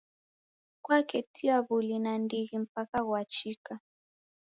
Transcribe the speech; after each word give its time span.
Kwaketia 0.83 1.55
w'uli 1.65 1.95
nandighi 2.03 2.55
mpaka 2.65 2.97
ghwachika. 3.07 3.73